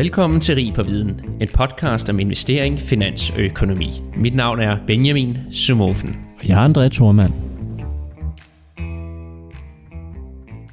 [0.00, 3.90] Velkommen til Rig på Viden, en podcast om investering, finans og økonomi.
[4.16, 6.16] Mit navn er Benjamin Sumofen.
[6.38, 7.32] Og jeg er André Thormand.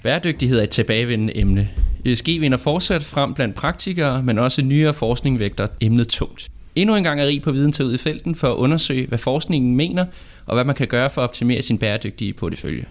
[0.03, 1.69] Bæredygtighed er et tilbagevendende emne.
[2.05, 6.49] ESG vinder fortsat frem blandt praktikere, men også nyere forskning vægter emnet tungt.
[6.75, 9.17] Endnu en gang er Rig på Viden taget ud i felten for at undersøge, hvad
[9.17, 10.05] forskningen mener,
[10.45, 12.85] og hvad man kan gøre for at optimere sin bæredygtige portefølje.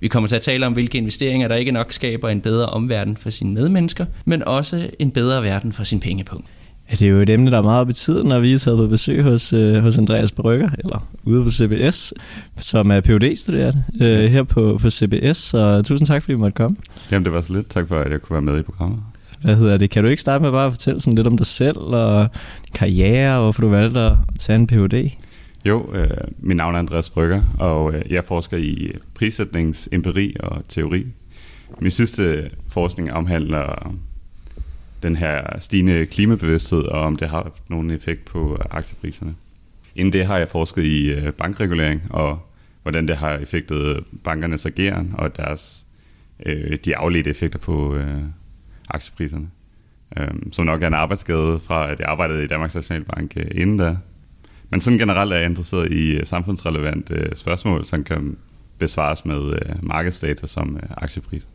[0.00, 3.16] Vi kommer til at tale om, hvilke investeringer, der ikke nok skaber en bedre omverden
[3.16, 6.46] for sine medmennesker, men også en bedre verden for sin pengepunkt.
[6.90, 8.86] Ja, det er jo et emne, der er meget betydende, når vi er taget på
[8.86, 12.14] besøg hos, øh, hos Andreas Brygger, eller ude på CBS,
[12.56, 15.36] som er phd studerende øh, her på, på CBS.
[15.36, 16.76] Så tusind tak, fordi du måtte komme.
[17.10, 17.68] Jamen, det var så lidt.
[17.68, 18.98] Tak for, at jeg kunne være med i programmet.
[19.42, 19.90] Hvad hedder det?
[19.90, 22.28] Kan du ikke starte med bare at fortælle sådan lidt om dig selv og
[22.64, 25.10] din karriere, og hvorfor du valgte at tage en Ph.D.?
[25.68, 31.06] Jo, øh, mit navn er Andreas Brygger, og øh, jeg forsker i prissætningsempiri og teori.
[31.80, 33.94] Min sidste øh, forskning omhandler
[35.02, 39.34] den her stigende klimabevidsthed, og om det har haft nogen effekt på øh, aktiepriserne.
[39.94, 42.38] Inden det har jeg forsket i øh, bankregulering, og
[42.82, 45.86] hvordan det har effektet bankernes ageren og deres,
[46.46, 48.22] øh, de afledte effekter på øh,
[48.88, 49.48] aktiepriserne.
[50.16, 53.76] Øh, som nok er en arbejdsskade fra, at jeg arbejdede i Danmarks Nationalbank øh, inden
[53.76, 53.96] da,
[54.70, 58.36] men sådan generelt er jeg interesseret i øh, samfundsrelevante øh, spørgsmål, som kan
[58.78, 61.46] besvares med øh, markedsdata som aktiepris.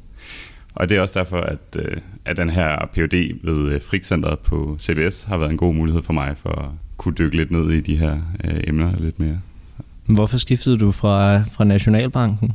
[0.75, 1.77] Og det er også derfor, at,
[2.25, 6.35] at den her PhD ved Frikcenteret på CBS har været en god mulighed for mig
[6.37, 8.17] for at kunne dykke lidt ned i de her
[8.67, 9.39] emner lidt mere.
[10.05, 12.53] Hvorfor skiftede du fra, fra Nationalbanken?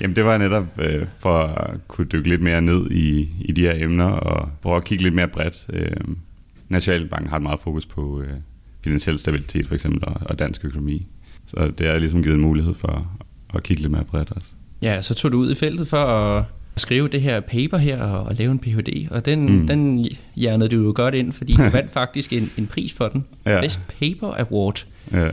[0.00, 3.60] Jamen det var netop øh, for at kunne dykke lidt mere ned i, i de
[3.60, 5.66] her emner og prøve at kigge lidt mere bredt.
[5.72, 5.90] Øh,
[6.68, 8.34] Nationalbanken har et meget fokus på øh,
[8.84, 11.06] finansiel stabilitet for eksempel, og, og dansk økonomi.
[11.46, 13.18] Så det er ligesom givet en mulighed for
[13.54, 14.48] at kigge lidt mere bredt også.
[14.82, 16.44] Ja, så tog du ud i feltet for at
[16.76, 19.66] skrive det her paper her og, og lave en Ph.D., og den, mm.
[19.66, 23.24] den hjernede du jo godt ind, fordi du vandt faktisk en, en pris for den.
[23.46, 23.60] Ja.
[23.60, 24.84] Best Paper Award.
[25.12, 25.28] Ja.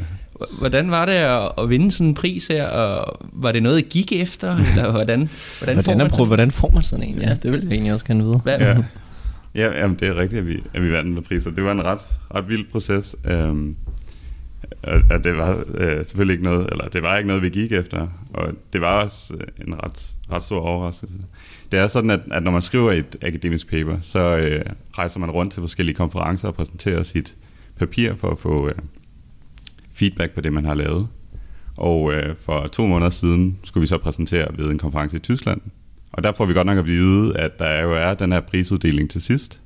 [0.60, 3.86] Hvordan var det at, at vinde sådan en pris her, og var det noget, I
[3.90, 5.30] gik efter, eller hvordan,
[5.60, 6.28] hvordan, hvordan, får, man sådan?
[6.28, 7.22] hvordan får man sådan en?
[7.22, 8.40] Ja, det vil jeg egentlig også gerne vide.
[8.44, 8.78] Hvad, ja.
[9.56, 11.52] Ja, jamen, det er rigtigt, at vi, at vi vandt med priser.
[11.52, 12.02] Det var en ret,
[12.36, 13.16] ret vild proces.
[13.26, 13.76] Øhm,
[14.84, 18.08] og det var øh, selvfølgelig ikke noget, eller det var ikke noget, vi gik efter,
[18.34, 21.18] og det var også øh, en ret, ret stor overraskelse.
[21.72, 24.66] Det er sådan, at, at når man skriver et akademisk paper, så øh,
[24.98, 27.36] rejser man rundt til forskellige konferencer og præsenterer sit
[27.80, 28.76] papir for at få øh,
[29.94, 31.08] feedback på det, man har lavet.
[31.78, 35.62] Og øh, for to måneder siden skulle vi så præsentere ved en konference i Tyskland,
[36.16, 39.10] og der får vi godt nok at vide, at der jo er den her prisuddeling
[39.10, 39.60] til sidst,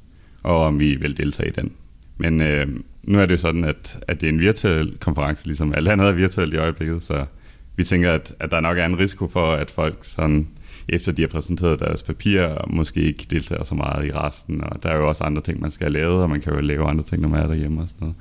[0.43, 1.71] og om vi vil deltage i den.
[2.17, 2.67] Men øh,
[3.03, 6.07] nu er det jo sådan, at, at det er en virtuel konference, ligesom alt andet
[6.07, 7.25] er virtuelt i øjeblikket, så
[7.75, 10.47] vi tænker, at, at der nok er en risiko for, at folk sådan,
[10.87, 14.89] efter de har præsenteret deres papirer, måske ikke deltager så meget i resten, og der
[14.89, 17.03] er jo også andre ting, man skal have lavet, og man kan jo lave andre
[17.03, 18.15] ting, når man er derhjemme og sådan noget.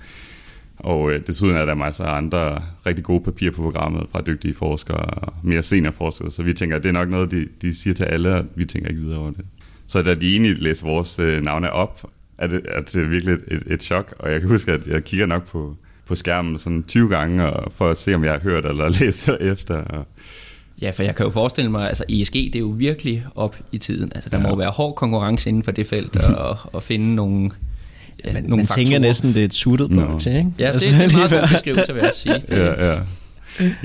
[0.78, 4.54] Og øh, desuden er der masser af andre rigtig gode papirer på programmet fra dygtige
[4.54, 7.94] forskere og mere seniorforskere, så vi tænker, at det er nok noget, de, de siger
[7.94, 9.44] til alle, og vi tænker ikke videre over det.
[9.86, 13.44] Så da de egentlig læser vores øh, navne op, er det, er det virkelig et,
[13.48, 16.82] et, et chok, og jeg kan huske, at jeg kigger nok på, på skærmen sådan
[16.82, 19.76] 20 gange, og for at se, om jeg har hørt eller læst efter.
[19.76, 20.06] Og
[20.82, 23.78] Ja, for jeg kan jo forestille mig, altså ESG, det er jo virkelig op i
[23.78, 24.12] tiden.
[24.14, 24.48] Altså, der ja.
[24.48, 26.16] må være hård konkurrence inden for det felt,
[26.46, 27.50] og, og finde nogle
[28.24, 28.76] ja, man, nogle faktorer.
[28.76, 30.18] tænker næsten, det er et suited no.
[30.18, 30.52] ikke?
[30.58, 32.34] Ja, altså, det, det er meget god beskrivelse, vil jeg sige.
[32.34, 32.50] Det.
[32.50, 33.00] ja, ja.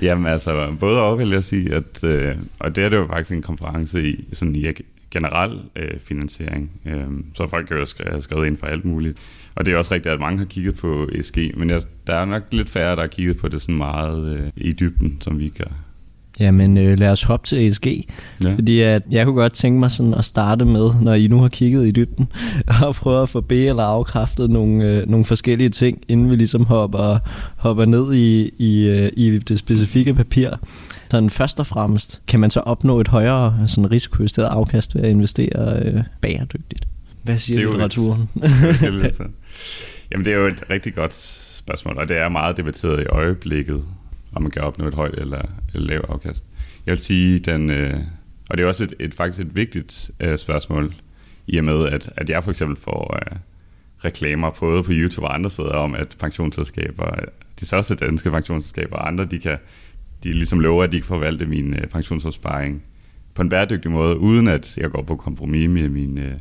[0.02, 3.32] Jamen altså, både og vil jeg sige, at, øh, og det er det jo faktisk
[3.32, 4.66] en konference i, sådan i
[5.12, 7.04] generel øh, finansiering, øh,
[7.36, 9.18] så folk kan jo have skrevet ind for alt muligt.
[9.56, 12.26] Og det er også rigtigt, at mange har kigget på ESG, men jeg, der er
[12.26, 15.50] nok lidt færre, der har kigget på det sådan meget øh, i dybden, som vi
[15.50, 15.72] gør.
[16.40, 17.88] Jamen øh, lad os hoppe til ESG,
[18.44, 18.54] ja.
[18.54, 21.48] fordi at jeg kunne godt tænke mig sådan at starte med, når I nu har
[21.48, 22.28] kigget i dybden,
[22.84, 26.66] og prøve at få be- eller afkræftet nogle, øh, nogle forskellige ting, inden vi ligesom
[26.66, 27.18] hopper,
[27.58, 30.50] hopper ned i, i, øh, i det specifikke papir.
[31.12, 35.10] Så først og fremmest, kan man så opnå et højere sådan risikojusteret afkast ved at
[35.10, 36.86] investere øh, bæredygtigt?
[37.24, 38.30] Hvad siger det litteraturen?
[38.44, 39.20] Et,
[40.12, 41.14] Jamen det er jo et rigtig godt
[41.58, 43.84] spørgsmål, og det er meget debatteret i øjeblikket
[44.36, 45.42] om man kan opnå et højt eller,
[45.74, 46.46] eller lavt afkast.
[46.86, 47.94] Jeg vil sige, den, øh,
[48.50, 50.94] og det er også et, et faktisk et vigtigt øh, spørgsmål,
[51.48, 53.38] i og med, at, at jeg for eksempel får øh,
[54.06, 57.16] reklamer både på YouTube og andre steder om, at pensionsselskaber,
[57.60, 59.58] de største danske pensionsselskaber og andre, de kan
[60.24, 62.84] de ligesom lover, at de kan forvalte min øh, pensionsopsparing
[63.34, 66.34] på en bæredygtig måde, uden at jeg går på kompromis med, min, øh,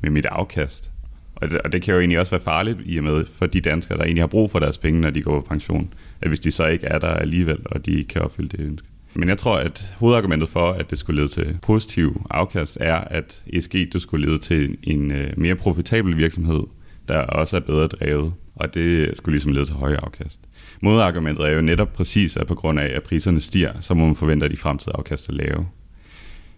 [0.00, 0.90] med mit afkast.
[1.36, 3.60] Og det, og det kan jo egentlig også være farligt i og med for de
[3.60, 5.92] danskere, der egentlig har brug for deres penge, når de går på pension
[6.24, 8.88] at hvis de så ikke er der alligevel, og de ikke kan opfylde det ønske.
[9.14, 13.42] Men jeg tror, at hovedargumentet for, at det skulle lede til positiv afkast, er, at
[13.52, 16.62] ESG det skulle lede til en øh, mere profitabel virksomhed,
[17.08, 20.40] der også er bedre drevet, og det skulle ligesom lede til højere afkast.
[20.80, 24.16] Modargumentet er jo netop præcis, at på grund af, at priserne stiger, så må man
[24.16, 25.66] forvente, at de fremtidige afkast er lave.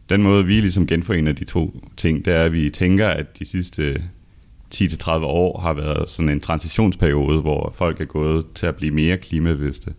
[0.09, 3.45] Den måde, vi ligesom genforener de to ting, det er, at vi tænker, at de
[3.45, 4.03] sidste
[4.75, 9.17] 10-30 år har været sådan en transitionsperiode, hvor folk er gået til at blive mere
[9.17, 9.91] klimabevidste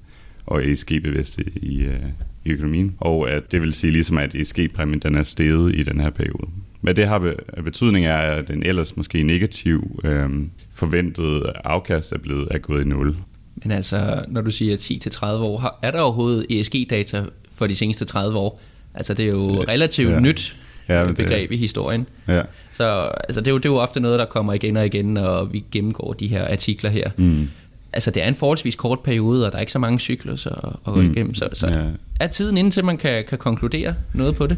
[0.46, 2.00] og ESG-bevidste i, øh,
[2.46, 6.00] i økonomien, og at det vil sige ligesom, at ESG-præmien den er steget i den
[6.00, 6.48] her periode.
[6.82, 7.34] Hvad det har
[7.64, 10.30] betydning er, at den ellers måske negativ øh,
[10.74, 13.16] forventede afkast er blevet er gået i nul.
[13.56, 17.26] Men altså, når du siger 10-30 år, er der overhovedet ESG-data
[17.56, 18.62] for de seneste 30 år?
[18.94, 20.20] Altså, det er jo relativt ja.
[20.20, 20.58] nyt
[20.90, 22.08] ja, begreb i historien.
[22.28, 22.42] Ja.
[22.72, 25.06] Så altså, det, er jo, det er jo ofte noget, der kommer igen og igen,
[25.06, 27.10] når vi gennemgår de her artikler her.
[27.18, 27.50] Mm.
[27.94, 30.70] Altså, det er en forholdsvis kort periode, og der er ikke så mange cykler at,
[30.88, 31.12] at gå mm.
[31.12, 31.34] igennem.
[31.34, 31.86] Så, så ja.
[32.20, 34.58] er tiden indtil man kan, kan konkludere noget på det?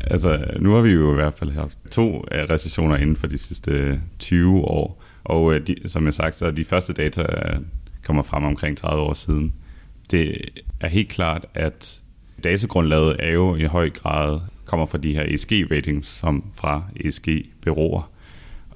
[0.00, 4.00] Altså, nu har vi jo i hvert fald haft to recessioner inden for de sidste
[4.18, 7.60] 20 år, og øh, de, som jeg sagt, så de første data øh,
[8.06, 9.52] kommer frem omkring 30 år siden.
[10.10, 10.36] Det
[10.80, 12.00] er helt klart, at
[12.44, 18.10] datagrundlaget er jo i høj grad kommer fra de her ESG-ratings, som fra ESG-byråer,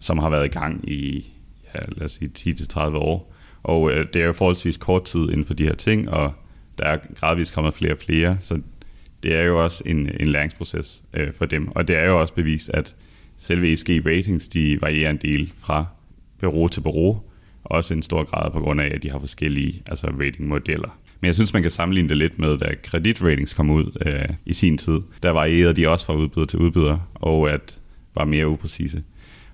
[0.00, 1.26] som har været i gang i,
[1.74, 3.34] ja, lad os sige, 10-30 år.
[3.62, 6.32] Og øh, det er jo forholdsvis kort tid inden for de her ting, og
[6.78, 8.60] der er gradvist kommet flere og flere, så
[9.22, 11.68] det er jo også en, en læringsproces øh, for dem.
[11.68, 12.96] Og det er jo også bevist, at
[13.36, 15.86] selve ESG-ratings, de varierer en del fra
[16.40, 17.20] bureau til bureau,
[17.70, 20.98] også en stor grad på grund af, at de har forskellige altså ratingmodeller.
[21.20, 24.52] Men jeg synes, man kan sammenligne det lidt med, da kreditratings kom ud øh, i
[24.52, 25.00] sin tid.
[25.22, 27.78] Der varierede de også fra udbyder til udbyder, og at
[28.14, 29.02] var mere upræcise.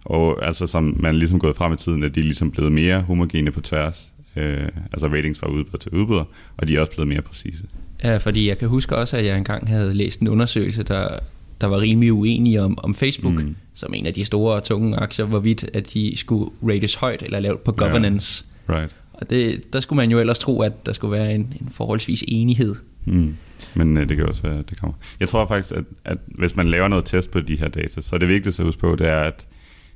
[0.05, 3.01] Og altså som man ligesom gået frem i tiden, at de er ligesom blevet mere
[3.01, 4.13] homogene på tværs.
[4.37, 6.25] Øh, altså ratings fra udbyder til udbyder,
[6.57, 7.65] og de er også blevet mere præcise.
[8.05, 11.19] Ja, fordi jeg kan huske også, at jeg engang havde læst en undersøgelse, der,
[11.61, 13.56] der var rimelig uenige om, om Facebook, mm.
[13.75, 17.65] som en af de store tunge aktier, hvorvidt at de skulle rates højt eller lavt
[17.65, 18.45] på governance.
[18.71, 18.95] Yeah, right.
[19.12, 22.25] Og det, der skulle man jo ellers tro, at der skulle være en, en forholdsvis
[22.29, 22.75] enighed.
[23.05, 23.37] Mm.
[23.75, 24.95] Men øh, det kan også være, det kommer.
[25.21, 28.17] Jeg tror faktisk, at, at hvis man laver noget test på de her data, så
[28.17, 29.47] er det vigtigste at huske på, det er, at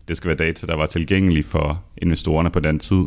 [0.09, 3.05] det skal være data, der var tilgængelige for investorerne på den tid,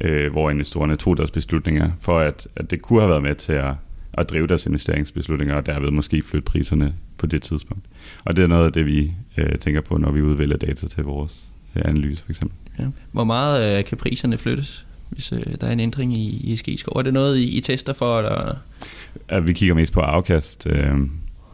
[0.00, 3.52] øh, hvor investorerne tog deres beslutninger, for at, at det kunne have været med til
[3.52, 3.74] at,
[4.14, 7.84] at drive deres investeringsbeslutninger, og derved måske flytte priserne på det tidspunkt.
[8.24, 11.04] Og det er noget af det, vi øh, tænker på, når vi udvælger data til
[11.04, 12.56] vores øh, analyse, for eksempel.
[12.78, 12.84] Ja.
[13.12, 14.86] Hvor meget øh, kan priserne flyttes?
[15.12, 16.98] hvis øh, der er en ændring i ESG-score.
[16.98, 18.18] Er det noget, I, I tester for?
[18.18, 18.56] Eller?
[19.30, 20.96] Ja, vi kigger mest på afkast, øh,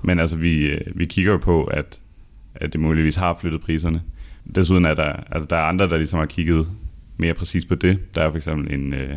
[0.03, 2.01] men altså vi, øh, vi kigger jo på, at,
[2.55, 4.03] at det muligvis har flyttet priserne.
[4.55, 6.69] Desuden er der, altså der er andre, der ligesom har kigget
[7.17, 8.15] mere præcis på det.
[8.15, 9.15] Der er for eksempel en, øh,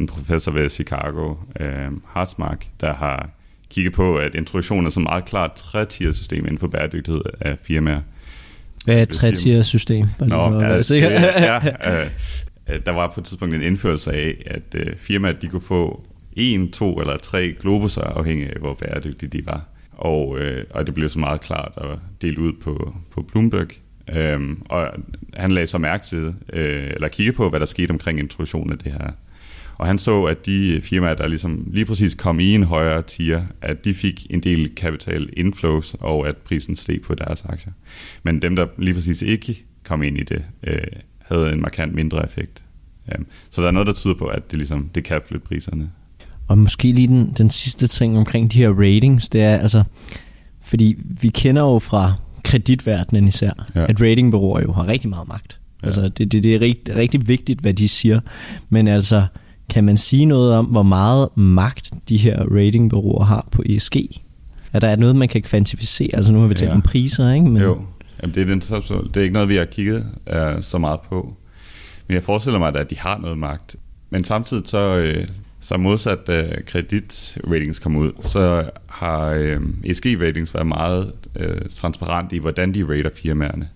[0.00, 3.30] en professor ved Chicago, øh, Hartsmark, der har
[3.70, 8.00] kigget på, at introduktionen er så meget klart tre system inden for bæredygtighed af firmaer.
[8.84, 10.06] Hvad er et tre system?
[10.20, 12.10] Nå, ja, det, ja, øh,
[12.70, 16.04] Øh, der var på et tidspunkt en indførelse af, at øh, firmaet de kunne få
[16.32, 19.64] en, to eller tre globuser, afhængig af hvor bæredygtige de var.
[19.92, 23.68] Og, øh, og det blev så meget klart at dele ud på, på Bloomberg.
[24.12, 24.88] Øhm, og
[25.34, 28.78] han lagde så mærke til, øh, eller kigge på, hvad der skete omkring introduktionen af
[28.78, 29.10] det her.
[29.80, 33.42] Og han så, at de firmaer, der ligesom lige præcis kom i en højere tier,
[33.62, 37.72] at de fik en del kapital inflows, og at prisen steg på deres aktier.
[38.22, 40.78] Men dem, der lige præcis ikke kom ind i det, øh,
[41.18, 42.62] havde en markant mindre effekt.
[43.50, 45.90] Så der er noget, der tyder på, at det, ligesom, det kan flytte priserne.
[46.48, 49.84] Og måske lige den, den sidste ting omkring de her ratings, det er altså,
[50.60, 52.12] fordi vi kender jo fra
[52.44, 53.86] kreditverdenen især, ja.
[53.86, 55.58] at ratingbureauer jo har rigtig meget magt.
[55.82, 55.86] Ja.
[55.86, 58.20] Altså, det, det, det er rigtig, rigtig vigtigt, hvad de siger.
[58.70, 59.26] Men altså,
[59.70, 63.96] kan man sige noget om, hvor meget magt de her ratingbureauer har på ESG?
[64.72, 66.10] Er der noget, man kan kvantificere?
[66.14, 66.74] Altså nu har vi talt ja.
[66.74, 67.46] om priser, ikke?
[67.46, 67.62] Men...
[67.62, 67.78] Jo,
[68.22, 68.60] Jamen, det, er den,
[69.08, 71.34] det er ikke noget, vi har kigget uh, så meget på.
[72.06, 73.76] Men jeg forestiller mig, at de har noget magt.
[74.10, 75.24] Men samtidig så, uh,
[75.60, 82.38] så modsat uh, kreditratings kom ud, så har uh, ESG-ratings været meget uh, transparent i,
[82.38, 83.68] hvordan de rater firmaerne.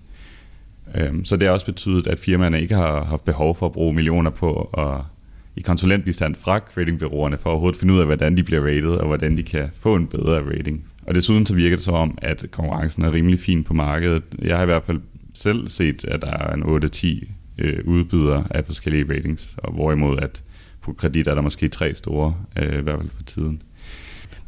[1.11, 3.95] Um, så det har også betydet, at firmaerne ikke har haft behov for at bruge
[3.95, 5.14] millioner på at
[5.57, 9.07] i konsulentbistand fra ratingbyråerne for at overhovedet finde ud af, hvordan de bliver rated, og
[9.07, 10.85] hvordan de kan få en bedre rating.
[11.07, 14.23] Og desuden så virker det så om, at konkurrencen er rimelig fin på markedet.
[14.43, 15.01] Jeg har i hvert fald
[15.35, 17.27] selv set, at der er en 8-10
[17.59, 20.43] øh, udbydere af forskellige ratings, og hvorimod at
[20.81, 23.63] på kredit er der måske tre store, øh, i hvert fald for tiden.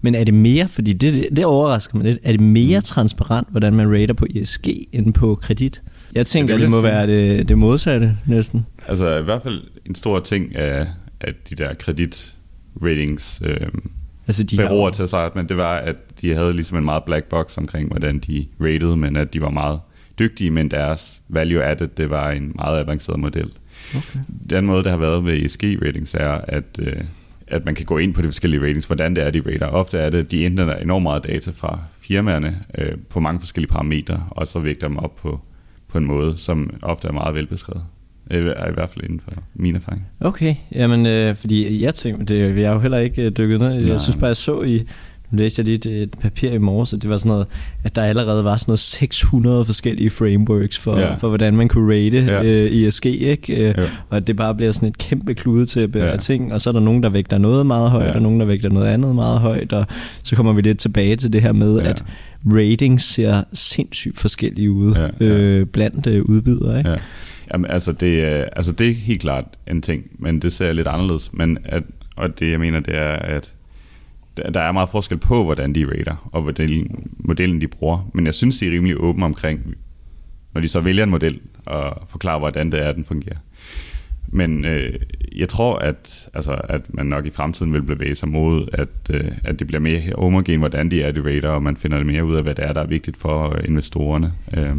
[0.00, 2.82] Men er det mere, fordi det, det overrasker mig lidt, er det mere mm.
[2.82, 5.82] transparent, hvordan man rater på ESG end på kredit?
[6.16, 8.66] Jeg tænker, det, det må være det, det modsatte næsten.
[8.88, 10.86] Altså i hvert fald en stor ting af,
[11.20, 12.34] af de der kredit
[12.82, 13.56] ratings, øh,
[14.26, 17.24] altså, de beror til sig, men det var, at de havde ligesom en meget black
[17.24, 19.80] box omkring, hvordan de rated, men at de var meget
[20.18, 23.50] dygtige, men deres value added, det var en meget avanceret model.
[23.96, 24.18] Okay.
[24.50, 26.92] Den måde, der har været ved ESG-ratings, er, at, øh,
[27.46, 29.66] at man kan gå ind på de forskellige ratings, hvordan det er, de rater.
[29.66, 34.22] Ofte er det, de indhenter enormt meget data fra firmaerne øh, på mange forskellige parametre,
[34.30, 35.40] og så vægter dem op på,
[35.96, 37.82] på en måde, som ofte er meget velbeskrevet.
[38.30, 40.06] Er i hvert fald inden for min erfaring.
[40.20, 43.72] Okay, jamen øh, fordi jeg tænkte, det, jeg har jo heller ikke øh, dykket ned.
[43.72, 44.82] Jeg synes bare, jeg så i,
[45.30, 47.46] nu læste jeg lige et, papir i morges, og det var sådan noget,
[47.84, 51.14] at der allerede var sådan noget 600 forskellige frameworks for, ja.
[51.14, 52.42] for hvordan man kunne rate ja.
[52.42, 53.54] øh, ESG, ikke?
[53.54, 53.84] Øh, ja.
[54.10, 56.06] Og at det bare bliver sådan et kæmpe kludetæppe ja.
[56.06, 58.14] af ting, og så er der nogen, der vægter noget meget højt, ja.
[58.14, 59.86] og nogen, der vægter noget andet meget højt, og
[60.22, 61.88] så kommer vi lidt tilbage til det her med, ja.
[61.88, 62.04] at
[62.46, 65.26] ratings ser sindssygt forskellige ud ja, ja.
[65.26, 66.90] Øh, blandt øh, udbydere, ikke?
[66.90, 66.98] Ja.
[67.52, 68.22] Jamen, altså det,
[68.56, 71.32] altså det er helt klart en ting, men det ser lidt anderledes.
[71.32, 71.82] Men at,
[72.16, 73.54] og det jeg mener, det er, at
[74.54, 78.10] der er meget forskel på, hvordan de rater, og hvordan modellen de bruger.
[78.14, 79.74] Men jeg synes, de er rimelig åbne omkring,
[80.54, 83.36] når de så vælger en model, og forklarer, hvordan det er, den fungerer.
[84.28, 84.92] Men øh,
[85.36, 89.32] jeg tror, at, altså, at man nok i fremtiden vil bevæge sig mod, at, øh,
[89.44, 92.24] at det bliver mere homogen, hvordan de er, de rater, og man finder det mere
[92.24, 94.32] ud af, hvad det er, der er vigtigt for investorerne.
[94.56, 94.76] Øh,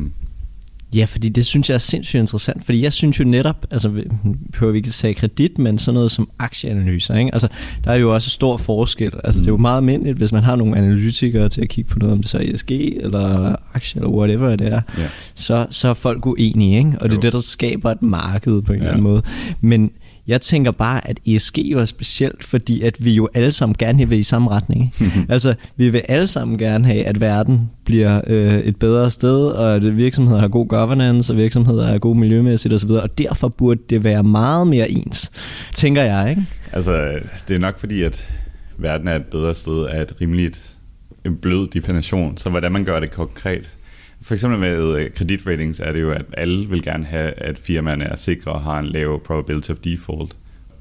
[0.96, 3.90] Ja, fordi det synes jeg er sindssygt interessant, fordi jeg synes jo netop, altså
[4.52, 7.30] behøver vi ikke sige kredit, men sådan noget som aktieanalyser, ikke?
[7.34, 7.48] Altså,
[7.84, 9.12] der er jo også stor forskel.
[9.24, 9.44] Altså, mm.
[9.44, 9.62] det er jo mm.
[9.62, 12.38] meget almindeligt, hvis man har nogle analytikere til at kigge på noget, om det så
[12.38, 15.10] er ESG, eller aktie, eller whatever det er, yeah.
[15.36, 16.92] så, så er folk uenige, ikke?
[17.00, 17.08] Og jo.
[17.08, 18.84] det er det, der skaber et marked på en ja.
[18.84, 19.22] eller anden måde.
[19.62, 19.92] Men
[20.28, 24.10] jeg tænker bare, at ESG jo er specielt, fordi at vi jo alle sammen gerne
[24.10, 24.94] vil i samme retning.
[25.30, 29.76] altså, vi vil alle sammen gerne have, at verden bliver øh, et bedre sted, og
[29.76, 34.04] at virksomheder har god governance, og virksomheder er god miljømæssigt osv., og derfor burde det
[34.04, 35.32] være meget mere ens,
[35.74, 36.46] tænker jeg, ikke?
[36.72, 38.34] Altså, det er nok fordi, at
[38.78, 40.78] verden er et bedre sted af et rimeligt
[41.26, 43.77] en blød definition, så hvordan man gør det konkret,
[44.22, 48.06] for eksempel med øh, kreditratings er det jo, at alle vil gerne have, at firmaerne
[48.06, 50.36] er sikre og har en lav probability of default.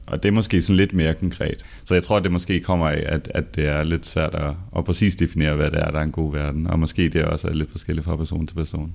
[0.06, 1.64] Og det er måske sådan lidt mere konkret.
[1.84, 4.54] Så jeg tror, at det måske kommer af, at, at det er lidt svært at,
[4.76, 6.66] at præcis definere, hvad det er, der er en god verden.
[6.66, 8.94] Og måske det også er lidt forskelligt fra person til person.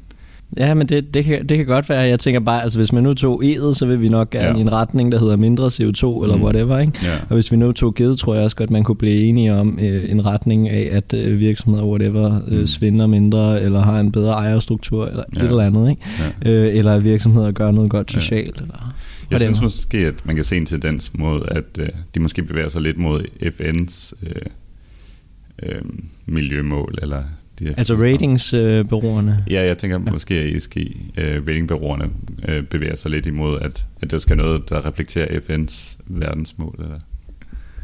[0.58, 2.00] Ja, men det, det, kan, det kan godt være.
[2.00, 4.56] Jeg tænker bare, altså hvis man nu tog E'et, så vil vi nok gerne ja.
[4.56, 6.44] i en retning, der hedder mindre CO2 eller mm.
[6.44, 6.80] whatever.
[6.80, 6.94] Ikke?
[7.04, 7.16] Ja.
[7.30, 9.80] Og hvis vi nu tog G'et, tror jeg også godt, man kunne blive enige om
[9.82, 12.68] øh, en retning af, at øh, virksomheder whatever øh, mm.
[12.68, 15.42] svinder mindre, eller har en bedre ejerstruktur, eller ja.
[15.42, 15.90] et eller andet.
[15.90, 16.02] Ikke?
[16.46, 16.52] Ja.
[16.52, 18.58] Øh, eller at virksomheder gør noget godt socialt.
[18.58, 18.64] Ja.
[19.32, 22.44] Eller jeg synes måske, at man kan se en tendens mod, at øh, de måske
[22.44, 24.42] bevæger sig lidt mod FN's øh,
[25.64, 25.82] øh,
[26.26, 27.24] miljømål, eller
[27.68, 29.46] de altså ratingsbureauerne?
[29.50, 30.12] ja, jeg tænker ja.
[30.12, 32.10] måske, at ESG uh, ratingbureauerne
[32.50, 36.76] uh, bevæger sig lidt imod, at, at der skal noget, der reflekterer FN's verdensmål.
[36.84, 37.00] Eller?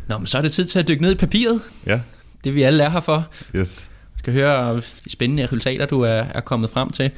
[0.08, 1.62] Nå, men så er det tid til at dykke ned i papiret.
[1.86, 2.02] Ja.
[2.44, 3.28] Det vi alle er her for.
[3.56, 3.92] Yes.
[4.14, 7.12] Jeg skal høre de spændende resultater, du er, er kommet frem til.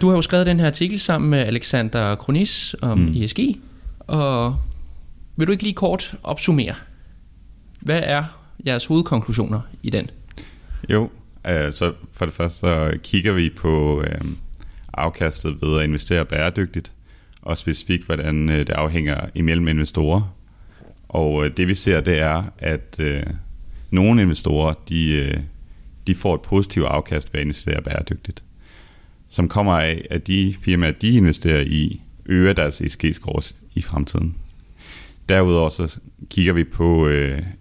[0.00, 3.22] Du har jo skrevet den her artikel sammen med Alexander Kronis om mm.
[3.22, 3.38] ESG,
[3.98, 4.56] og
[5.36, 6.74] vil du ikke lige kort opsummere,
[7.80, 8.24] hvad er
[8.66, 10.10] jeres hovedkonklusioner i den?
[10.88, 11.10] Jo,
[11.48, 14.20] Øh, så for det første så kigger vi på øh,
[14.92, 16.92] afkastet ved at investere bæredygtigt,
[17.42, 20.34] og specifikt hvordan øh, det afhænger imellem investorer.
[21.08, 23.22] Og øh, det vi ser, det er, at øh,
[23.90, 25.40] nogle investorer, de, øh,
[26.06, 28.42] de får et positivt afkast ved at investere bæredygtigt,
[29.28, 34.36] som kommer af, at de firmaer, de investerer i, øger deres ESG-scores i fremtiden.
[35.28, 35.98] Derudover så
[36.30, 37.06] kigger vi på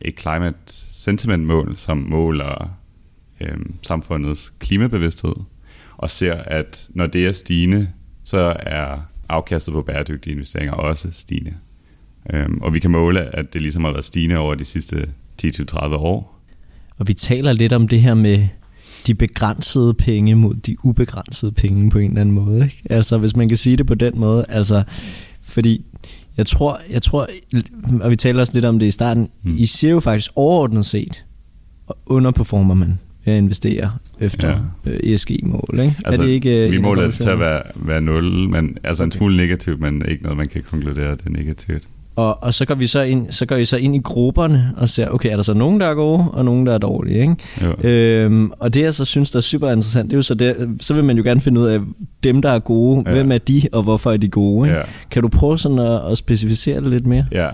[0.01, 0.57] et climate
[0.93, 2.80] sentiment mål, som måler
[3.41, 5.35] øh, samfundets klimabevidsthed,
[5.97, 7.87] og ser, at når det er stigende,
[8.23, 8.97] så er
[9.29, 11.53] afkastet på bæredygtige investeringer også stigende.
[12.33, 15.09] Øhm, og vi kan måle, at det ligesom har været stigende over de sidste
[15.43, 16.39] 10-30 år.
[16.97, 18.47] Og vi taler lidt om det her med
[19.07, 22.63] de begrænsede penge mod de ubegrænsede penge på en eller anden måde.
[22.63, 22.81] Ikke?
[22.89, 24.45] Altså hvis man kan sige det på den måde.
[24.49, 24.83] Altså,
[25.43, 25.85] fordi
[26.37, 27.27] jeg tror, jeg tror,
[28.01, 29.57] og vi taler også lidt om det i starten, mm.
[29.57, 31.25] I ser jo faktisk overordnet set,
[32.05, 34.91] underperformer man investere efter ja.
[34.91, 35.79] Øh, ESG-mål.
[35.79, 35.95] Ikke?
[36.05, 39.03] Altså, er det ikke, øh, vi måler det til at være, være 0, men altså
[39.03, 41.83] en smule negativt, men ikke noget, man kan konkludere, det er negativt.
[42.15, 44.89] Og, og så går vi så ind, så går vi så ind i grupperne og
[44.89, 47.35] ser, okay, er der så nogen, der er gode, og nogen, der er dårlige, ikke?
[47.83, 50.69] Øhm, og det jeg så synes, der er super interessant, det er jo så, det,
[50.81, 51.79] så vil man jo gerne finde ud af,
[52.23, 53.11] dem, der er gode, ja.
[53.13, 54.77] hvem er de, og hvorfor er de gode, ikke?
[54.77, 54.83] Ja.
[55.11, 57.25] Kan du prøve sådan at, at specificere det lidt mere?
[57.31, 57.49] Ja,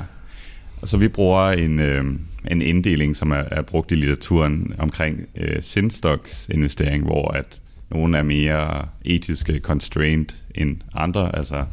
[0.81, 2.03] altså vi bruger en, øh,
[2.51, 8.18] en inddeling, som er, er brugt i litteraturen omkring øh, sindstoks investering, hvor at nogle
[8.18, 11.36] er mere etiske constrained end andre.
[11.36, 11.66] Altså,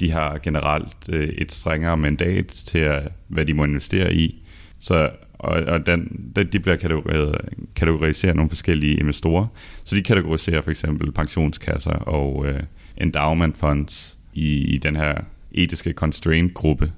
[0.00, 4.42] de har generelt øh, et strengere mandat til, at, hvad de må investere i.
[4.78, 5.10] Så
[5.42, 7.36] og, og den, de bliver kategoriseret,
[7.76, 9.46] kategoriseret nogle forskellige investorer.
[9.84, 12.60] Så de kategoriserer for eksempel pensionskasser og øh,
[12.96, 15.14] endowment funds i, i den her
[15.52, 16.92] etiske constraint-gruppe,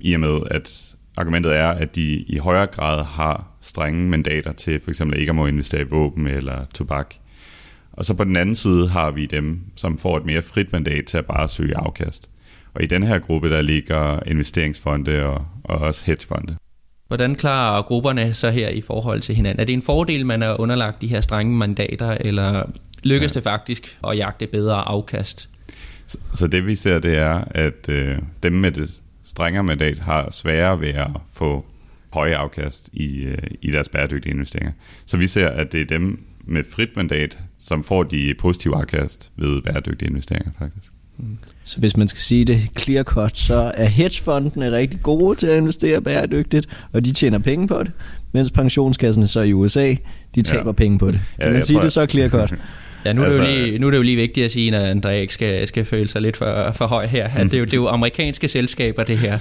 [0.00, 4.80] i og med at argumentet er, at de i højere grad har strenge mandater til
[4.80, 7.14] for eksempel ikke at må investere i våben eller tobak.
[7.92, 11.04] Og så på den anden side har vi dem, som får et mere frit mandat
[11.04, 12.28] til at bare søge afkast.
[12.74, 16.56] Og i den her gruppe, der ligger investeringsfonde og, og også hedgefonde.
[17.08, 19.60] Hvordan klarer grupperne så her i forhold til hinanden?
[19.60, 22.62] Er det en fordel, man er underlagt de her strenge mandater, eller
[23.02, 23.34] lykkes ja.
[23.34, 25.48] det faktisk at jagte bedre afkast?
[26.06, 29.00] Så, så det vi ser, det er, at øh, dem med det
[29.30, 31.64] strengere mandat har sværere ved at få
[32.12, 34.72] høje afkast i, øh, i deres bæredygtige investeringer.
[35.06, 39.30] Så vi ser, at det er dem med frit mandat, som får de positive afkast
[39.36, 40.92] ved bæredygtige investeringer faktisk.
[41.64, 45.56] Så hvis man skal sige det clear cut, så er hedgefondene rigtig gode til at
[45.56, 47.92] investere bæredygtigt, og de tjener penge på det,
[48.32, 49.94] mens pensionskasserne så i USA,
[50.34, 50.72] de taber ja.
[50.72, 51.20] penge på det.
[51.36, 52.54] Kan ja, man sige tror, det så clear cut?
[53.04, 54.50] Ja, nu er, altså, det jo altså- lige, nu er det jo lige vigtigt at
[54.50, 57.28] sige, at André ikke skal, skal føle sig lidt for, for høj her.
[57.36, 59.32] At det, er jo, det er jo amerikanske selskaber, det her.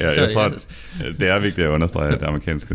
[0.00, 0.66] ja, så, jeg tror, at
[1.20, 2.74] det er vigtigt at understrege, at det er amerikanske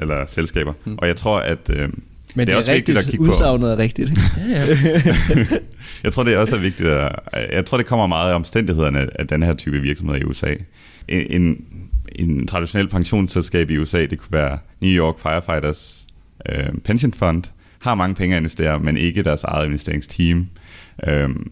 [0.00, 0.72] eller selskaber.
[0.84, 0.94] Mm.
[0.98, 1.70] Og jeg tror, at...
[1.70, 3.30] Øh, men det er, det er også rigtigt, vigtigt at kigge på.
[3.30, 4.10] Udsagnet er rigtigt.
[4.50, 4.76] ja, ja.
[6.04, 6.88] jeg tror, det er også er vigtigt.
[6.88, 7.12] At,
[7.52, 10.54] jeg tror, det kommer meget af omstændighederne af den her type virksomhed i USA.
[11.08, 11.64] En, en,
[12.14, 16.06] en traditionel pensionsselskab i USA, det kunne være New York Firefighters
[16.48, 17.44] øh, Pension Fund,
[17.82, 20.48] har mange penge at investere, men ikke deres eget investeringsteam.
[21.08, 21.50] Øhm,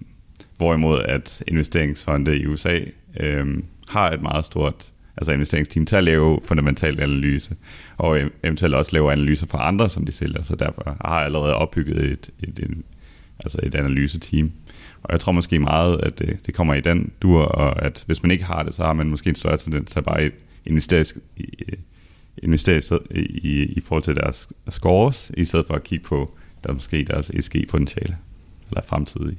[0.56, 2.80] hvorimod at investeringsfonde i USA
[3.20, 7.56] øhm, har et meget stort altså investeringsteam til at lave fundamental analyse,
[7.96, 11.54] og eventuelt også lave analyser for andre, som de sælger, så derfor har jeg allerede
[11.54, 12.82] opbygget et, et, et,
[13.44, 14.52] altså et analyseteam.
[15.02, 18.22] Og jeg tror måske meget, at det, det kommer i den dur, og at hvis
[18.22, 20.30] man ikke har det, så har man måske en større tendens til at bare
[20.66, 21.04] investere
[21.36, 21.74] i,
[22.42, 26.32] investere i, i, i forhold til deres scores, i stedet for at kigge på
[26.64, 28.16] der måske deres ESG-potentiale,
[28.70, 29.36] eller fremtidige.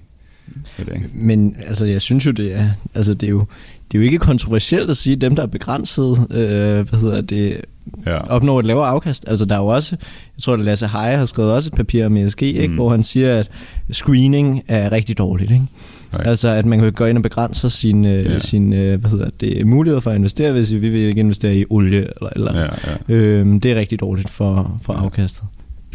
[1.13, 3.45] Men altså, jeg synes jo, det er, altså, det er jo,
[3.91, 7.21] det er jo ikke kontroversielt at sige, at dem, der er begrænset, øh, hvad hedder
[7.21, 7.61] det,
[8.05, 8.17] ja.
[8.17, 9.25] opnår et lavere afkast.
[9.27, 9.97] Altså, der er jo også,
[10.35, 12.75] jeg tror, at Lasse Heje har skrevet også et papir om ESG, ikke, mm.
[12.75, 13.51] hvor han siger, at
[13.91, 15.51] screening er rigtig dårligt.
[15.51, 15.65] Ikke?
[16.13, 16.21] Nej.
[16.25, 18.39] Altså at man kan gå ind og begrænse sin, øh, ja.
[18.39, 21.65] sin øh, hvad hedder det, mulighed for at investere, hvis vi vil ikke investere i
[21.69, 22.67] olie eller eller ja,
[23.09, 23.13] ja.
[23.13, 24.99] Øhm, det er rigtig dårligt for, for ja.
[24.99, 25.43] afkastet.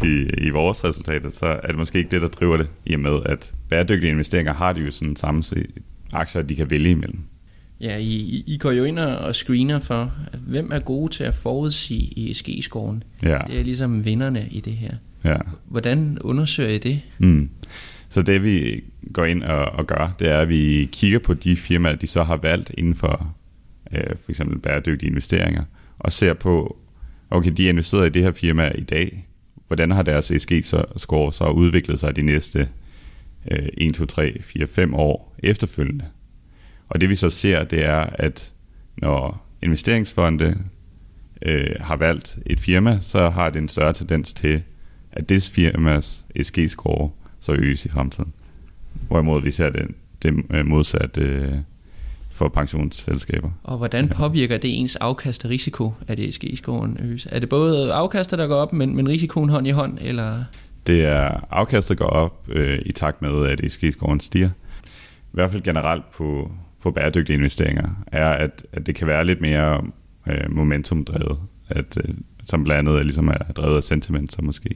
[0.03, 2.99] I, I vores resultater, så er det måske ikke det, der driver det, i og
[2.99, 5.43] med at bæredygtige investeringer har de jo sådan samme
[6.13, 7.19] aktier, de kan vælge imellem.
[7.81, 10.11] Ja, I, I går jo ind og screener for,
[10.47, 13.03] hvem er gode til at forudsige ESG-scoren.
[13.23, 13.39] Ja.
[13.47, 14.91] Det er ligesom vinderne i det her.
[15.23, 15.37] Ja.
[15.65, 17.01] Hvordan undersøger I det?
[17.17, 17.49] Mm.
[18.09, 21.57] Så det vi går ind og, og gør, det er, at vi kigger på de
[21.57, 23.35] firmaer, de så har valgt inden for
[23.91, 25.63] øh, for eksempel bæredygtige investeringer,
[25.99, 26.77] og ser på,
[27.29, 29.27] okay, de er investeret i det her firma i dag,
[29.67, 32.69] hvordan har deres ESG-score så udviklet sig de næste
[33.51, 36.05] øh, 1, 2, 3, 4, 5 år efterfølgende.
[36.89, 38.53] Og det vi så ser, det er, at
[38.97, 40.57] når investeringsfonde
[41.41, 44.63] øh, har valgt et firma, så har det en større tendens til,
[45.11, 47.09] at det firmas ESG-score
[47.45, 48.33] så øges i fremtiden.
[49.07, 49.87] Hvorimod vi ser det,
[50.23, 51.51] det øh, modsatte øh,
[52.31, 53.49] for pensionsselskaber.
[53.63, 57.27] Og hvordan påvirker det ens afkast og risiko, at ESG-scoren øges?
[57.31, 59.97] Er det både afkastet, der går op, men, men risikoen hånd i hånd?
[60.01, 60.43] Eller?
[60.87, 64.49] Det er afkastet, går op øh, i takt med, at ESG-scoren stiger.
[65.23, 69.41] I hvert fald generelt på, på bæredygtige investeringer, er, at, at det kan være lidt
[69.41, 69.83] mere
[70.27, 71.37] øh, momentumdrevet,
[71.69, 74.75] at, øh, som blandt andet ligesom er drevet af sentiment, så måske.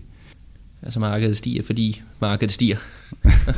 [0.83, 2.77] Altså markedet stiger, fordi markedet stiger.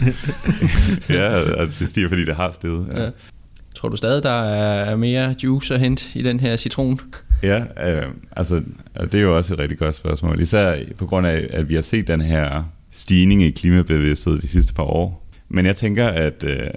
[1.09, 2.87] ja, det stiger, fordi det har steget.
[2.93, 3.03] Ja.
[3.03, 3.09] Ja.
[3.75, 6.99] Tror du stadig, der er mere juice at hente i den her citron?
[7.43, 8.05] Ja, øh,
[8.35, 8.63] altså
[9.01, 10.39] det er jo også et rigtig godt spørgsmål.
[10.39, 14.73] Især på grund af, at vi har set den her stigning i klimabevidsthed de sidste
[14.73, 15.27] par år.
[15.49, 16.67] Men jeg tænker, at, øh,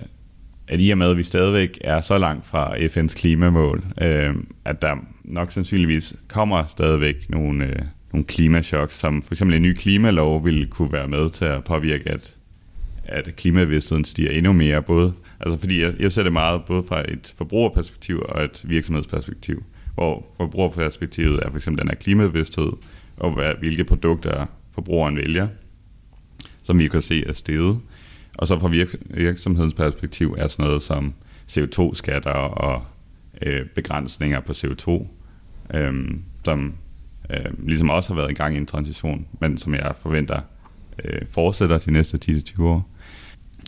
[0.68, 4.82] at i og med, at vi stadigvæk er så langt fra FN's klimamål, øh, at
[4.82, 7.82] der nok sandsynligvis kommer stadigvæk nogle, øh,
[8.14, 12.10] nogle klimachok, som for eksempel en ny klimalov ville kunne være med til at påvirke,
[12.10, 12.36] at,
[13.04, 17.02] at klimabevidstheden stiger endnu mere, både Altså fordi jeg, jeg ser det meget både fra
[17.12, 22.72] et forbrugerperspektiv og et virksomhedsperspektiv, hvor forbrugerperspektivet er for eksempel den her klimabevidsthed,
[23.16, 25.48] og hvad, hvilke produkter forbrugeren vælger,
[26.62, 27.78] som vi kan se er steget.
[28.34, 31.14] Og så fra virk- virksomhedens perspektiv er sådan noget som
[31.50, 32.82] CO2-skatter og
[33.42, 35.06] øh, begrænsninger på CO2,
[35.76, 35.94] øh,
[36.44, 36.74] som
[37.30, 40.40] øh, ligesom også har været i gang i en transition, men som jeg forventer
[41.04, 42.88] øh, fortsætter de næste 10-20 år.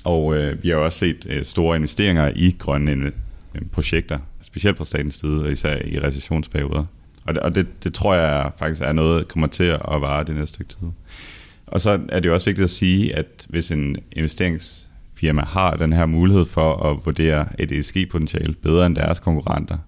[0.05, 3.13] Og øh, vi har også set øh, store investeringer i grønne
[3.55, 6.85] øh, projekter, specielt fra statens side, og især i recessionsperioder.
[7.25, 10.25] Og, det, og det, det tror jeg faktisk er noget, der kommer til at vare
[10.25, 10.89] det næste stykke tid.
[11.67, 15.93] Og så er det jo også vigtigt at sige, at hvis en investeringsfirma har den
[15.93, 19.79] her mulighed for at vurdere et ESG-potentiale bedre end deres konkurrenter,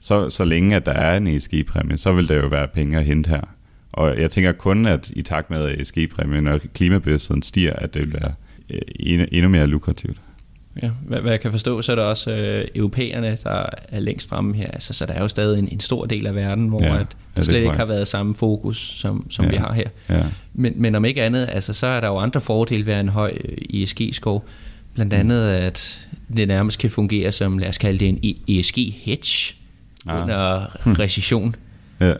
[0.00, 3.04] så, så længe at der er en ESG-præmie, så vil der jo være penge at
[3.04, 3.40] hente her.
[3.92, 8.12] Og jeg tænker kun, at i takt med, ESG-præmien og klimabevidstheden stiger, at det vil
[8.12, 8.32] være
[8.70, 10.16] øh, endnu mere lukrativt.
[10.82, 14.28] Ja, hvad, hvad jeg kan forstå, så er der også øh, europæerne, der er længst
[14.28, 14.70] fremme her.
[14.70, 17.06] Altså, så der er jo stadig en, en stor del af verden, hvor ja, at
[17.36, 19.88] der slet ikke har været samme fokus, som, som ja, vi har her.
[20.08, 20.22] Ja.
[20.54, 23.38] Men, men om ikke andet, altså, så er der jo andre fordele ved en høj
[23.74, 24.44] ESG-skov.
[24.46, 24.52] Øh,
[24.96, 25.18] Blandt mm.
[25.18, 26.06] andet, at
[26.36, 29.54] det nærmest kan fungere som, lad os kalde det en ESG-hedge
[30.08, 30.22] ah.
[30.22, 30.66] under
[30.98, 31.54] recession.
[32.00, 32.12] ja.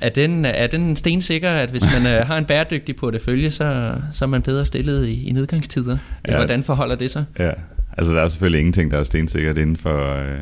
[0.00, 4.24] Er den, er den stensikker, at hvis man øh, har en bæredygtig portefølje, så, så
[4.24, 5.98] er man bedre stillet i, i nedgangstider?
[6.28, 6.36] Ja.
[6.36, 7.24] Hvordan forholder det sig?
[7.38, 7.50] Ja,
[7.98, 10.38] altså der er selvfølgelig ingenting, der er stensikkert inden for øh,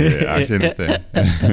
[0.00, 1.04] øh, aktieinvestering.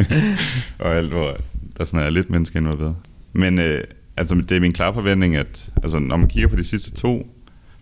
[0.80, 1.38] og alt, hvor
[1.78, 2.96] der sådan er lidt mennesker involveret.
[3.34, 3.84] Men øh,
[4.18, 7.36] altså, det er min klare forventning, at altså, når man kigger på de sidste to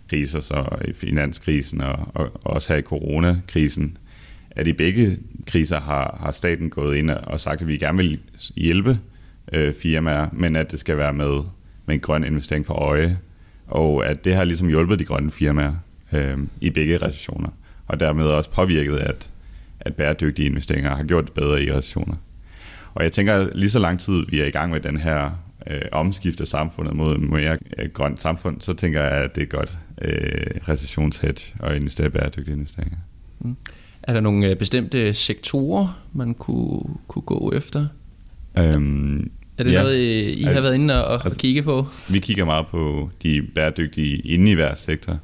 [0.09, 3.97] kriser, så i finanskrisen og, og, og også her i coronakrisen,
[4.57, 5.17] at i begge
[5.47, 8.19] kriser har, har staten gået ind og sagt, at vi gerne vil
[8.55, 8.99] hjælpe
[9.53, 11.41] øh, firmaer, men at det skal være med,
[11.85, 13.17] med en grøn investering for øje,
[13.67, 15.73] og at det har ligesom hjulpet de grønne firmaer
[16.13, 17.49] øh, i begge recessioner,
[17.87, 19.29] og dermed også påvirket, at,
[19.79, 22.15] at bæredygtige investeringer har gjort det bedre i recessioner.
[22.93, 25.31] Og jeg tænker, lige så lang tid vi er i gang med den her
[25.67, 29.47] øh, omskifte samfundet mod et mere øh, grønt samfund, så tænker jeg, at det er
[29.47, 32.97] godt øh, recessionshedge og investere i bæredygtige investeringer.
[33.39, 33.55] Mm.
[34.07, 37.87] Er der nogle øh, bestemte sektorer, man kunne, kunne gå efter?
[38.57, 39.81] Øhm, er det ja.
[39.81, 39.97] noget,
[40.29, 41.87] I har været inde og, altså, kigge på?
[42.09, 45.19] Vi kigger meget på de bæredygtige inde i hver sektor.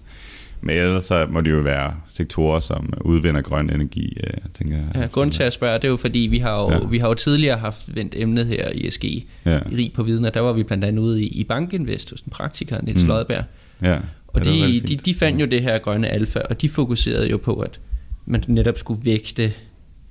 [0.61, 4.85] Men ellers så må det jo være sektorer, som udvinder grøn energi, øh, tænker jeg.
[4.95, 6.79] Ja, grund til at spørge, det er jo fordi, vi har jo, ja.
[6.89, 9.03] vi har jo tidligere haft vendt emnet her i SG,
[9.45, 9.59] ja.
[9.71, 12.21] i Rig på Viden, og der var vi blandt andet ude i, i Bankinvest hos
[12.21, 13.09] en praktiker, Niels mm.
[13.09, 13.43] Lodberg.
[13.81, 13.97] Ja.
[14.27, 17.53] Og de, de, de fandt jo det her grønne alfa, og de fokuserede jo på,
[17.53, 17.79] at
[18.25, 19.53] man netop skulle vægte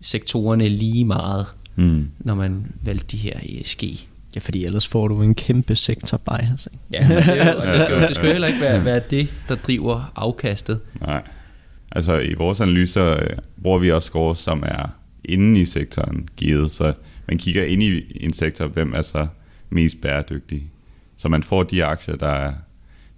[0.01, 1.47] sektorerne lige meget,
[1.77, 2.09] mm.
[2.19, 3.85] når man valgte de her ESG.
[4.35, 6.69] Ja, fordi ellers får du en kæmpe sektor bias.
[6.73, 6.85] Ikke?
[6.91, 9.29] Ja, det, er jo, det, skal, jo, det skal jo heller ikke være, være det,
[9.49, 10.81] der driver afkastet.
[11.01, 11.23] Nej.
[11.91, 14.89] Altså i vores analyser øh, bruger vi også scores, som er
[15.25, 16.93] inde i sektoren givet, så
[17.29, 19.27] man kigger ind i en sektor, hvem er så
[19.71, 20.63] mest bæredygtig.
[21.17, 22.53] Så man får de aktier, der er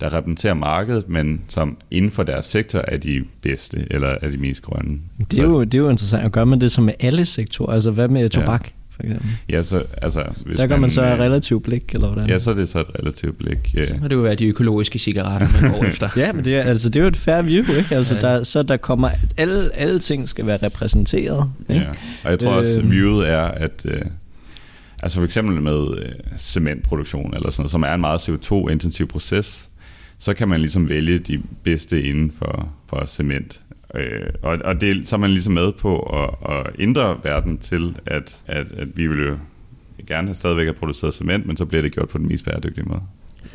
[0.00, 4.36] der repræsenterer markedet, men som inden for deres sektor er de bedste, eller er de
[4.36, 4.98] mest grønne.
[5.30, 6.24] Det er, jo, det er jo interessant.
[6.24, 7.74] at gøre man det som med alle sektorer?
[7.74, 8.64] Altså hvad med tobak?
[8.64, 9.28] Ja for eksempel?
[9.50, 12.28] Ja, så, altså, hvis Der gør man, man så et relativt blik, eller hvordan?
[12.28, 13.74] Ja, så er det så et relativt blik.
[13.74, 13.86] Ja.
[13.86, 16.08] Så må det jo være de økologiske cigaretter, man går efter.
[16.16, 17.94] ja, men det er, altså, det er jo et fair view, ikke?
[17.94, 18.20] Altså, ja.
[18.20, 21.50] der, så der kommer, alle, alle ting skal være repræsenteret.
[21.68, 21.82] Ikke?
[21.82, 21.90] Ja,
[22.24, 22.90] og jeg tror også, øhm.
[22.90, 23.86] viewet er, at...
[23.88, 24.00] Øh,
[25.02, 29.70] altså for eksempel med øh, cementproduktion, eller sådan noget, som er en meget CO2-intensiv proces,
[30.24, 33.60] så kan man ligesom vælge de bedste inden for, for cement.
[33.94, 37.96] Øh, og og det, så er man ligesom med på at, at ændre verden til,
[38.06, 39.36] at, at, at vi vil jo
[40.06, 42.84] gerne have stadigvæk have produceret cement, men så bliver det gjort på den mest bæredygtige
[42.88, 43.02] måde.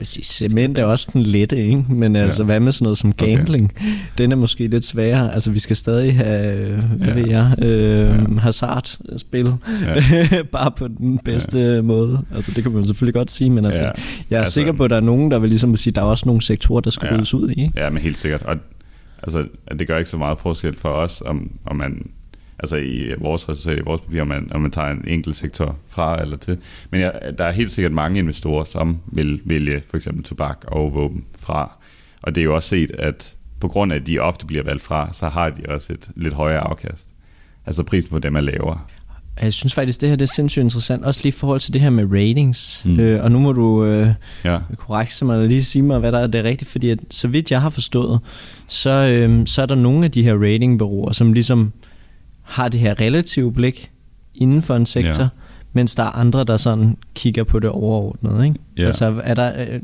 [0.04, 1.86] Sige, cement er også den lette, ikke?
[1.90, 2.46] men altså ja.
[2.46, 3.72] hvad med sådan noget som gambling?
[3.76, 3.86] Okay.
[4.18, 5.34] Den er måske lidt sværere.
[5.34, 7.14] Altså vi skal stadig have, hvad ja.
[7.14, 8.40] ved jeg, øh, ja.
[8.40, 10.44] hazard-spil, ja.
[10.52, 11.82] bare på den bedste ja.
[11.82, 12.26] måde.
[12.36, 13.92] Altså det kan man selvfølgelig godt sige, men altså, ja.
[14.30, 16.02] jeg er altså, sikker på, at der er nogen, der vil ligesom sige, at der
[16.02, 17.16] er også nogle sektorer, der skal ja.
[17.16, 17.62] ryddes ud i.
[17.62, 17.74] Ikke?
[17.76, 18.44] Ja, men helt sikkert.
[18.44, 18.56] Og
[19.24, 19.46] altså,
[19.80, 22.10] det gør ikke så meget forskel for os, om, om man
[22.60, 25.76] altså i vores resultat, i vores papir, om man, om man tager en enkelt sektor
[25.90, 26.58] fra eller til.
[26.92, 30.94] Men ja, der er helt sikkert mange investorer, som vil vælge for eksempel tobak og
[30.94, 31.72] våben fra.
[32.22, 34.82] Og det er jo også set, at på grund af, at de ofte bliver valgt
[34.82, 37.10] fra, så har de også et lidt højere afkast.
[37.66, 38.80] Altså prisen på dem er lavere.
[39.42, 41.82] Jeg synes faktisk, det her det er sindssygt interessant, også lige i forhold til det
[41.82, 42.82] her med ratings.
[42.86, 43.00] Mm.
[43.00, 44.10] Øh, og nu må du øh,
[44.46, 44.60] ja.
[44.78, 47.62] korrekt mig lige sige mig, hvad der er det rigtigt, fordi at, så vidt jeg
[47.62, 48.20] har forstået,
[48.68, 51.74] så, øh, så er der nogle af de her ratingbureauer, som ligesom
[52.50, 53.92] har det her relative blik
[54.36, 55.30] inden for en sektor, ja.
[55.74, 58.46] mens der er andre, der sådan kigger på det overordnet.
[58.46, 58.60] Ikke?
[58.78, 58.86] Ja.
[58.86, 59.80] Altså, er der, øh,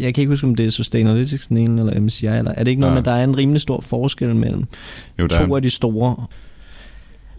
[0.00, 2.70] jeg kan ikke huske, om det er Sustainalytics den ene, eller MSCI, eller er det
[2.70, 2.94] ikke noget ja.
[2.94, 4.64] med, at der er en rimelig stor forskel mellem
[5.18, 5.56] jo, to er...
[5.56, 6.26] af de store?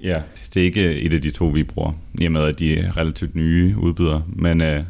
[0.03, 0.21] Ja,
[0.53, 2.97] det er ikke et af de to, vi bruger, i og med, at de er
[2.97, 4.83] relativt nye udbydere, men øh,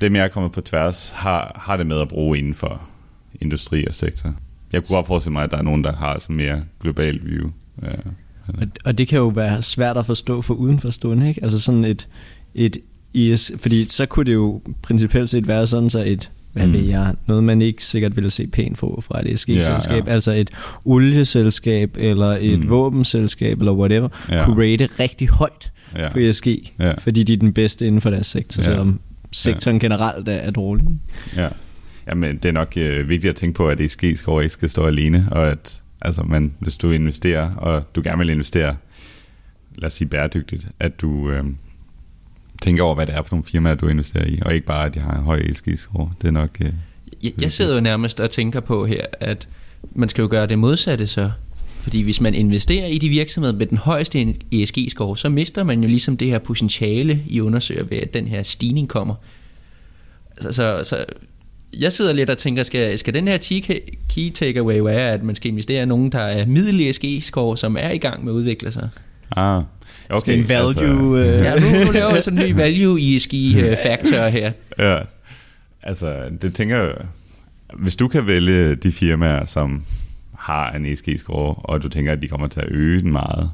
[0.00, 2.82] dem, jeg er kommet på tværs, har, har det med at bruge inden for
[3.40, 4.34] industri og sektor.
[4.72, 7.50] Jeg kunne godt forestille mig, at der er nogen, der har sådan mere global view.
[7.82, 7.88] Ja.
[8.48, 11.42] Og, og det kan jo være svært at forstå for udenforstående, ikke?
[11.42, 12.08] Altså sådan et,
[12.54, 12.76] et
[13.12, 16.72] IS, fordi så kunne det jo principielt set være sådan, så et hvad mm.
[16.72, 20.12] ved jeg, noget man ikke sikkert ville se pænt på fra et SG-selskab, ja, ja.
[20.12, 20.50] altså et
[20.84, 22.70] olieselskab eller et mm.
[22.70, 24.44] våbenselskab eller whatever, ja.
[24.44, 26.12] kunne rate rigtig højt ja.
[26.12, 26.46] på ESG,
[26.78, 26.92] ja.
[26.92, 28.64] fordi de er den bedste inden for deres sektor, ja.
[28.64, 29.00] selvom
[29.32, 29.80] sektoren ja.
[29.80, 30.84] generelt er, er dårlig.
[31.36, 31.48] Ja.
[32.08, 35.28] Jamen, det er nok øh, vigtigt at tænke på, at ESG-score ikke skal stå alene,
[35.30, 38.76] og at altså, man, hvis du investerer, og du gerne vil investere,
[39.76, 41.44] lad os sige bæredygtigt, at du øh,
[42.62, 44.94] tænker over, hvad det er for nogle firmaer, du investerer i, og ikke bare, at
[44.94, 46.12] de har en høj ESG-score.
[46.22, 46.50] Det er nok...
[46.60, 46.72] Øh,
[47.22, 49.48] jeg, jeg sidder jo nærmest og tænker på her, at
[49.92, 51.30] man skal jo gøre det modsatte så.
[51.66, 55.88] Fordi hvis man investerer i de virksomheder med den højeste ESG-score, så mister man jo
[55.88, 59.14] ligesom det her potentiale i undersøger ved, at den her stigning kommer.
[60.40, 61.04] Så, så, så
[61.72, 63.38] jeg sidder lidt og tænker, skal, skal den her
[64.14, 67.90] key takeaway være, at man skal investere i nogen, der er middel ESG-score, som er
[67.90, 68.88] i gang med at udvikle sig?
[69.36, 69.62] Ah,
[70.10, 70.38] okay.
[70.38, 70.68] en value...
[70.68, 71.18] Altså, uh...
[71.20, 74.52] Ja, nu, nu laver jeg sådan en ny value ESG-faktor øh, her.
[74.78, 74.98] Ja,
[75.82, 76.94] altså det tænker jeg,
[77.74, 79.84] hvis du kan vælge de firmaer, som
[80.38, 83.50] har en ESG-score, og du tænker, at de kommer til at øge den meget,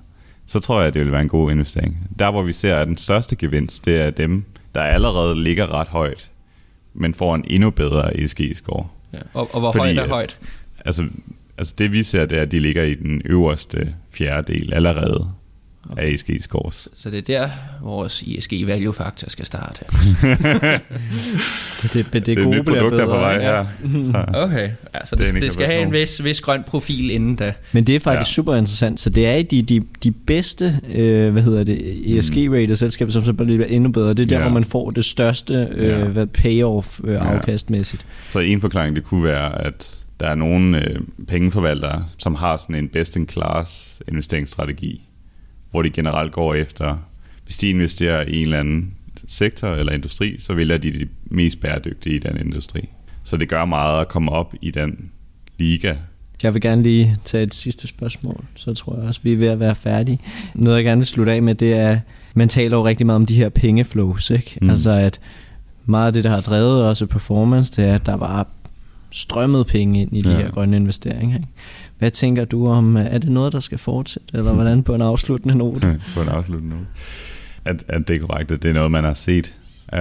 [0.46, 2.08] så tror jeg, at det vil være en god investering.
[2.18, 5.88] Der, hvor vi ser, at den største gevinst, det er dem, der allerede ligger ret
[5.88, 6.30] højt,
[6.94, 8.86] men får en endnu bedre ESG-score.
[9.12, 9.18] Ja.
[9.34, 10.38] Og, og hvor Fordi, højt er højt?
[10.84, 11.04] Altså,
[11.58, 15.30] altså det vi ser, det er, at de ligger i den øverste fjerdedel allerede
[15.90, 16.02] okay.
[16.02, 16.88] af ESG scores.
[16.96, 17.50] Så det er der,
[17.82, 19.84] vores ESG value faktor skal starte.
[21.82, 23.04] det, det, det, det gode bliver bedre.
[23.04, 23.58] på vej, ja.
[23.58, 23.64] ja.
[24.44, 27.52] Okay, altså det, det, det skal have en vis, vis grøn profil inden da.
[27.72, 28.34] Men det er faktisk ja.
[28.34, 31.78] super interessant, så det er de, de, de bedste, øh, hvad hedder det,
[32.18, 32.76] ESG-rated mm.
[32.76, 34.08] selskaber, som så bliver endnu bedre.
[34.08, 34.42] Det er der, ja.
[34.42, 36.24] hvor man får det største øh, ja.
[36.24, 38.06] payoff øh, afkastmæssigt.
[38.26, 38.30] Ja.
[38.30, 42.74] Så en forklaring, det kunne være, at der er nogle øh, pengeforvaltere, som har sådan
[42.74, 45.08] en best-in-class investeringsstrategi,
[45.74, 46.96] hvor de generelt går efter,
[47.44, 48.94] hvis de investerer i en eller anden
[49.26, 52.88] sektor eller industri, så vælger de de mest bæredygtige i den industri.
[53.24, 55.10] Så det gør meget at komme op i den
[55.58, 55.94] liga.
[56.42, 59.46] Jeg vil gerne lige tage et sidste spørgsmål, så tror jeg også, vi er ved
[59.46, 60.18] at være færdige.
[60.54, 62.00] Noget jeg gerne vil slutte af med, det er,
[62.34, 64.58] man taler jo rigtig meget om de her pengeflows, ikke?
[64.62, 64.70] Mm.
[64.70, 65.20] Altså at
[65.86, 68.46] meget af det, der har drevet også performance, det er, at der var
[69.10, 70.36] strømmet penge ind i de ja.
[70.36, 71.36] her grønne investeringer.
[71.36, 71.48] Ikke?
[71.98, 75.54] Hvad tænker du om, er det noget, der skal fortsætte, eller hvordan på en afsluttende
[75.54, 76.00] note?
[76.14, 76.86] på en afsluttende note.
[77.64, 79.54] At, at det er korrekt, at det er noget, man har set.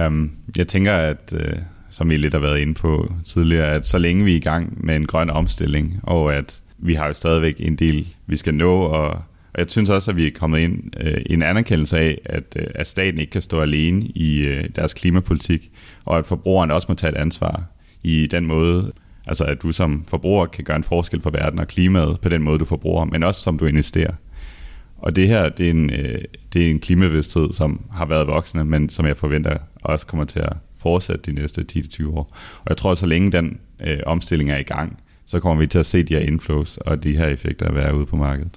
[0.06, 1.58] Um, jeg tænker, at uh,
[1.90, 4.86] som vi lidt har været inde på tidligere, at så længe vi er i gang
[4.86, 8.76] med en grøn omstilling, og at vi har jo stadigvæk en del, vi skal nå,
[8.80, 12.18] og, og jeg synes også, at vi er kommet ind uh, i en anerkendelse af,
[12.24, 15.70] at, uh, at staten ikke kan stå alene i uh, deres klimapolitik,
[16.04, 17.62] og at forbrugerne også må tage et ansvar
[18.04, 18.92] i den måde,
[19.26, 22.42] Altså at du som forbruger kan gøre en forskel for verden og klimaet på den
[22.42, 24.12] måde, du forbruger, men også som du investerer.
[24.98, 26.18] Og det her, det er en, øh,
[26.52, 30.38] det er en klimavidsthed, som har været voksende, men som jeg forventer også kommer til
[30.38, 32.36] at fortsætte de næste 10-20 år.
[32.60, 35.66] Og jeg tror, at så længe den øh, omstilling er i gang, så kommer vi
[35.66, 38.52] til at se de her inflows og de her effekter være ude på markedet.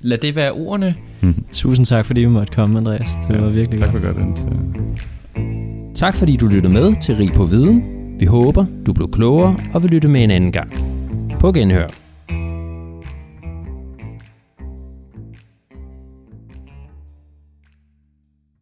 [0.00, 0.94] Lad det være ordene.
[1.52, 3.16] Tusind tak, fordi vi måtte komme, Andreas.
[3.28, 4.02] Det ja, var virkelig tak godt.
[4.02, 5.96] Tak for godt.
[5.96, 8.01] Tak fordi du lyttede med til Rig på Viden.
[8.18, 10.72] Vi håber, du blev klogere og vil lytte med en anden gang.
[11.40, 12.01] På genhør.